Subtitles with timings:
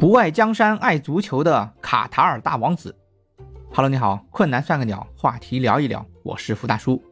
[0.00, 2.96] 不爱江山爱足球的卡塔尔大王子。
[3.74, 7.02] Hello，你好，困难算个鸟，话题聊一聊，我是福大叔。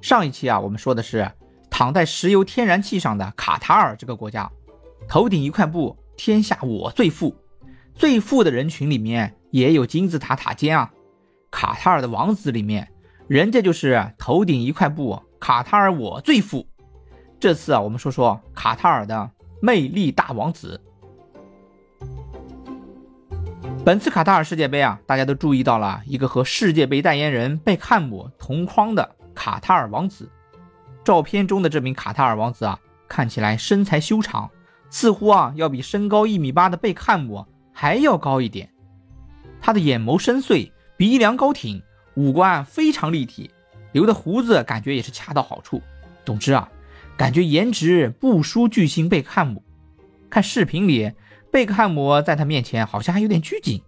[0.00, 1.28] 上一期啊，我们说的是
[1.68, 4.48] 躺在石油天然气上的卡塔尔这个国家，
[5.08, 7.34] 头顶一块布，天下我最富。
[7.94, 10.92] 最富的人群里面也有金字塔塔尖啊。
[11.50, 12.88] 卡塔尔的王子里面，
[13.26, 16.64] 人家就是头顶一块布，卡塔尔我最富。
[17.40, 19.28] 这次啊，我们说说卡塔尔的
[19.60, 20.80] 魅力大王子。
[23.86, 30.28] 本次卡塔尔世界杯啊，大家都注意到了一个和世界杯代言人贝克汉姆同框的卡塔尔王子。
[31.04, 34.50] 照片中的这名卡塔尔王子啊，看起来身材修长，
[34.90, 38.68] 似乎啊要比身高一米八的贝克汉姆还要高一点。
[39.60, 41.80] 他的眼眸深邃，鼻梁高挺，
[42.16, 43.52] 五官非常立体，
[43.92, 45.80] 留的胡子感觉也是恰到好处。
[46.24, 46.68] 总之啊，
[47.16, 49.62] 感觉颜值不输巨星贝克汉姆。
[50.28, 51.12] 看视频里。
[51.56, 53.80] 贝克汉姆在他面前好像还有点拘谨，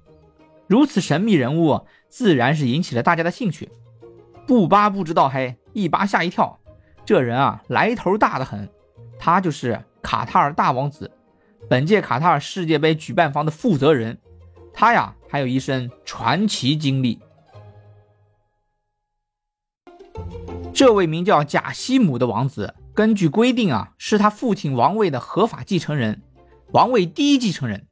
[0.66, 3.69] 如此神秘人物，自然是引起了大家的兴趣。
[4.47, 6.58] 不扒不知道黑，一扒吓一跳。
[7.05, 8.66] 这人啊，来头大的很。
[9.19, 11.10] 他就是卡塔尔大王子，
[11.69, 14.19] 本届卡塔尔世界杯举办方的负责人。
[14.72, 17.20] 他呀，还有一身传奇经历。
[20.72, 26.22] 这位名叫贾西姆的王子，根据规定啊，是他父亲王位的合法继承人。
[26.72, 27.86] 王位第一继承人，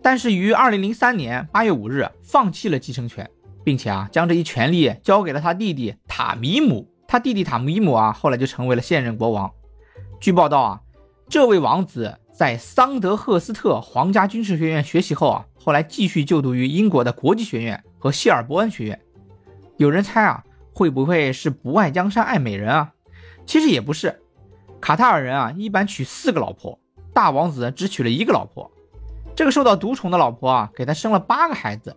[0.00, 3.28] 但是于二零零三年八月五日放弃了继承权，
[3.64, 6.88] 并且啊将这一权利交给了他弟弟塔米姆。
[7.08, 9.50] 他弟弟塔米姆啊后来就成为了现任国王。
[10.20, 10.80] 据报道啊，
[11.28, 19.00] 这位王子在桑德赫斯特皇家军事学院学习后啊，后来继续就读于英国的国际学院和谢尔伯恩学院。
[19.78, 22.92] 有人猜啊，会不会是不爱江山爱美人啊？
[23.44, 24.22] 其实也不是，
[24.80, 26.78] 卡塔尔人啊一般娶四个老婆。
[27.14, 28.70] 大王子只娶了一个老婆，
[29.34, 31.96] 这个受到独宠的老婆啊，给他生了八个孩子。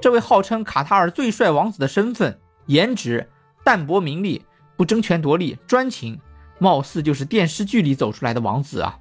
[0.00, 3.28] 这位号称卡塔尔最帅王子的身份、颜值、
[3.64, 4.44] 淡泊名利、
[4.76, 6.20] 不争权夺利、专情，
[6.58, 8.98] 貌似就是电视剧里走出来的王子啊。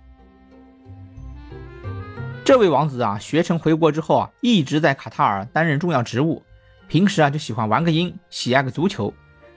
[2.45, 6.43] 这位王子啊，学成回国之后啊，一直在卡塔尔担任重要职务，
[6.87, 9.13] 平时啊就喜欢玩个音，喜爱个足球。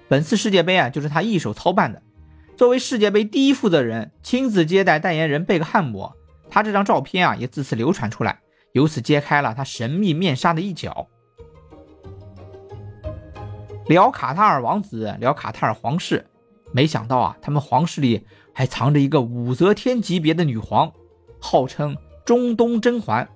[0.09, 2.03] 本次世界杯啊，就是他一手操办的。
[2.57, 6.11] 作为世界杯第一负责人，亲自接待代言人贝克汉姆，
[6.49, 8.41] 他这张照片啊也自此流传出来，
[8.73, 11.07] 由此揭开了他神秘面纱的一角。
[13.89, 16.27] 聊卡塔尔王子，聊卡塔尔皇室，
[16.73, 20.91] 没想到啊，他们皇室里还藏着一个武则天级别的女皇，
[21.39, 21.95] 号称
[22.25, 23.29] 中东甄嬛。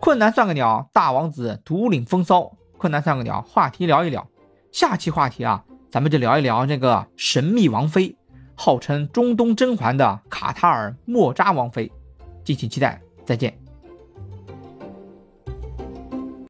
[0.00, 2.52] 困难算个鸟，大王子独领风骚。
[2.76, 4.28] 困难算个鸟，话题聊一聊。
[4.70, 8.14] 下期话题啊，咱们就聊一聊那个神秘王妃。
[8.54, 11.90] 号称中东甄嬛的卡塔尔莫扎王妃，
[12.44, 13.63] 敬请期待，再见。